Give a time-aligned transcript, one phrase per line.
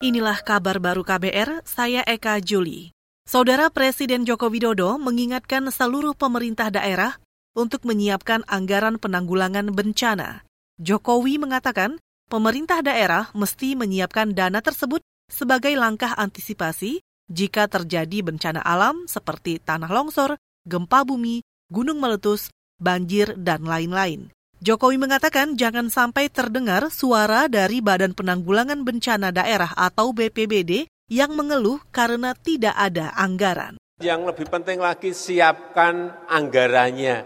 [0.00, 2.88] Inilah kabar baru KBR, saya Eka Juli.
[3.28, 7.20] Saudara Presiden Joko Widodo mengingatkan seluruh pemerintah daerah
[7.52, 10.48] untuk menyiapkan anggaran penanggulangan bencana.
[10.80, 12.00] Jokowi mengatakan
[12.32, 19.92] pemerintah daerah mesti menyiapkan dana tersebut sebagai langkah antisipasi jika terjadi bencana alam seperti tanah
[19.92, 22.48] longsor, gempa bumi, gunung meletus,
[22.80, 24.32] banjir, dan lain-lain.
[24.60, 31.80] Jokowi mengatakan jangan sampai terdengar suara dari Badan Penanggulangan Bencana Daerah atau BPBD yang mengeluh
[31.88, 33.80] karena tidak ada anggaran.
[34.04, 37.24] Yang lebih penting lagi siapkan anggarannya.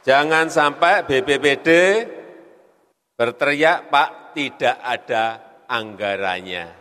[0.00, 1.68] Jangan sampai BPBD
[3.20, 5.24] berteriak, Pak, tidak ada
[5.68, 6.72] anggarannya.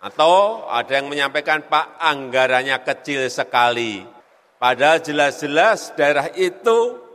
[0.00, 4.08] Atau ada yang menyampaikan, Pak, anggarannya kecil sekali.
[4.56, 7.09] Padahal jelas-jelas daerah itu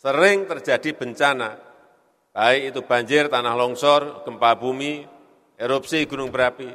[0.00, 1.60] sering terjadi bencana,
[2.32, 5.04] baik itu banjir, tanah longsor, gempa bumi,
[5.60, 6.72] erupsi gunung berapi.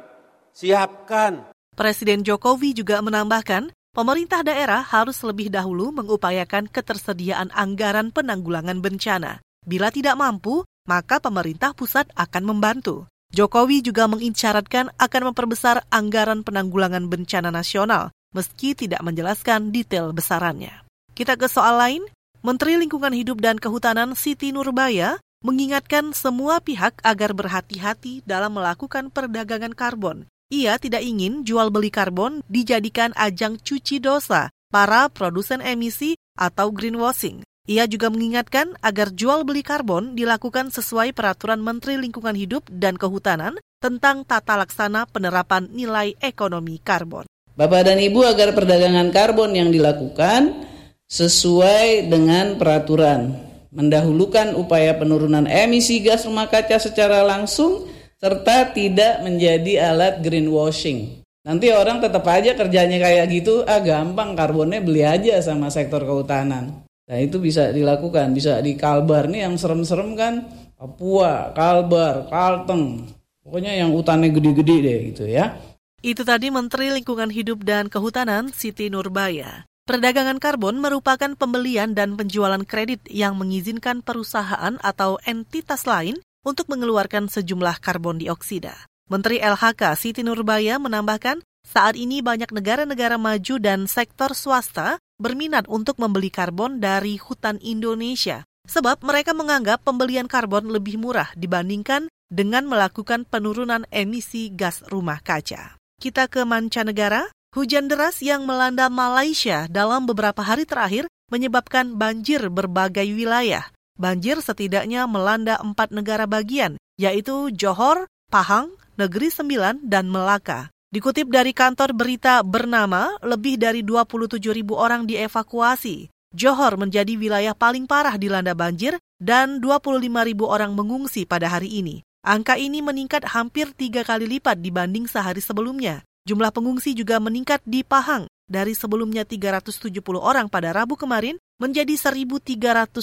[0.54, 1.50] Siapkan.
[1.74, 9.42] Presiden Jokowi juga menambahkan, pemerintah daerah harus lebih dahulu mengupayakan ketersediaan anggaran penanggulangan bencana.
[9.66, 13.10] Bila tidak mampu, maka pemerintah pusat akan membantu.
[13.34, 20.86] Jokowi juga mengisyaratkan akan memperbesar anggaran penanggulangan bencana nasional, meski tidak menjelaskan detail besarannya.
[21.12, 22.06] Kita ke soal lain,
[22.46, 29.74] Menteri Lingkungan Hidup dan Kehutanan Siti Nurbaya mengingatkan semua pihak agar berhati-hati dalam melakukan perdagangan
[29.74, 30.30] karbon.
[30.54, 37.42] Ia tidak ingin jual beli karbon dijadikan ajang cuci dosa para produsen emisi atau greenwashing.
[37.66, 43.58] Ia juga mengingatkan agar jual beli karbon dilakukan sesuai peraturan Menteri Lingkungan Hidup dan Kehutanan
[43.82, 47.26] tentang tata laksana penerapan nilai ekonomi karbon.
[47.58, 50.75] Bapak dan Ibu agar perdagangan karbon yang dilakukan
[51.06, 53.34] sesuai dengan peraturan,
[53.70, 57.86] mendahulukan upaya penurunan emisi gas rumah kaca secara langsung,
[58.18, 61.22] serta tidak menjadi alat greenwashing.
[61.46, 66.82] Nanti orang tetap aja kerjanya kayak gitu, ah gampang karbonnya beli aja sama sektor kehutanan.
[67.06, 70.42] Nah itu bisa dilakukan, bisa di Kalbar nih yang serem-serem kan,
[70.74, 73.06] Papua, Kalbar, Kalteng,
[73.46, 75.54] pokoknya yang hutannya gede-gede deh gitu ya.
[76.02, 79.70] Itu tadi Menteri Lingkungan Hidup dan Kehutanan Siti Nurbaya.
[79.86, 87.30] Perdagangan karbon merupakan pembelian dan penjualan kredit yang mengizinkan perusahaan atau entitas lain untuk mengeluarkan
[87.30, 88.74] sejumlah karbon dioksida.
[89.06, 96.02] Menteri LHK Siti Nurbaya menambahkan, saat ini banyak negara-negara maju dan sektor swasta berminat untuk
[96.02, 103.22] membeli karbon dari hutan Indonesia, sebab mereka menganggap pembelian karbon lebih murah dibandingkan dengan melakukan
[103.22, 105.78] penurunan emisi gas rumah kaca.
[106.02, 113.08] Kita ke mancanegara, Hujan deras yang melanda Malaysia dalam beberapa hari terakhir menyebabkan banjir berbagai
[113.16, 113.72] wilayah.
[113.96, 120.68] Banjir setidaknya melanda empat negara bagian, yaitu Johor, Pahang, Negeri Sembilan, dan Melaka.
[120.92, 126.12] Dikutip dari kantor berita bernama, lebih dari 27 ribu orang dievakuasi.
[126.36, 132.04] Johor menjadi wilayah paling parah dilanda banjir dan 25 ribu orang mengungsi pada hari ini.
[132.20, 136.04] Angka ini meningkat hampir tiga kali lipat dibanding sehari sebelumnya.
[136.26, 142.98] Jumlah pengungsi juga meningkat di Pahang dari sebelumnya 370 orang pada Rabu kemarin menjadi 1.370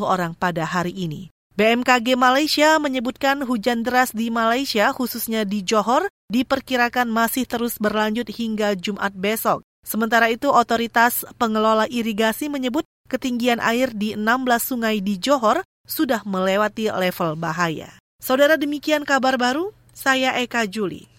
[0.00, 1.28] orang pada hari ini.
[1.60, 8.74] BMKG Malaysia menyebutkan hujan deras di Malaysia khususnya di Johor diperkirakan masih terus berlanjut hingga
[8.80, 9.60] Jumat besok.
[9.84, 14.24] Sementara itu otoritas pengelola irigasi menyebut ketinggian air di 16
[14.58, 17.92] sungai di Johor sudah melewati level bahaya.
[18.24, 21.12] Saudara demikian kabar baru, saya Eka Juli.